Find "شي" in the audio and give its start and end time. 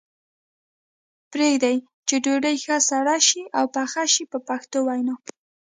3.27-3.43, 4.13-4.23